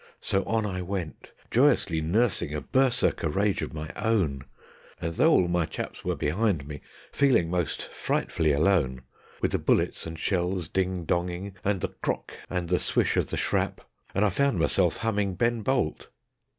So 0.19 0.43
on 0.45 0.65
I 0.65 0.81
went 0.81 1.29
joyously 1.51 2.01
nursing 2.01 2.55
a 2.55 2.61
Berserker 2.61 3.29
rage 3.29 3.61
of 3.61 3.71
my 3.71 3.91
own, 3.95 4.41
And 4.99 5.13
though 5.13 5.31
all 5.31 5.47
my 5.47 5.67
chaps 5.67 6.03
were 6.03 6.15
behind 6.15 6.67
me, 6.67 6.81
feeling 7.11 7.51
most 7.51 7.87
frightf'ly 7.91 8.51
alone; 8.51 9.03
With 9.41 9.51
the 9.51 9.59
bullets 9.59 10.07
and 10.07 10.17
shells 10.17 10.67
ding 10.67 11.05
donging, 11.05 11.55
and 11.63 11.81
the 11.81 11.89
"krock" 11.89 12.31
and 12.49 12.67
the 12.69 12.79
swish 12.79 13.15
of 13.15 13.27
the 13.27 13.37
shrap; 13.37 13.81
And 14.15 14.25
I 14.25 14.31
found 14.31 14.57
myself 14.57 14.97
humming 14.97 15.35
"Ben 15.35 15.61
Bolt" 15.61 16.07